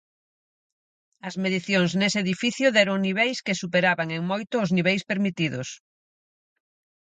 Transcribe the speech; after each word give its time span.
As 1.27 1.35
medicións 1.43 1.91
nese 1.99 2.19
edificio 2.25 2.67
deron 2.75 2.97
niveis 3.07 3.37
que 3.45 3.59
superaban 3.63 4.07
en 4.17 4.21
moito 4.31 4.55
os 4.63 4.73
niveis 4.77 5.01
permitidos. 5.11 5.69